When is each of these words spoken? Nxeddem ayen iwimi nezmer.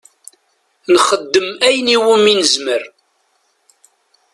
Nxeddem 0.93 1.47
ayen 1.67 1.87
iwimi 1.95 2.33
nezmer. 2.39 2.83